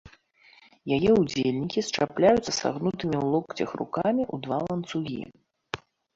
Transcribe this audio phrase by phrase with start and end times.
[0.95, 5.21] Яе ўдзельнікі счапляюцца сагнутымі ў локцях рукамі ў два ланцугі.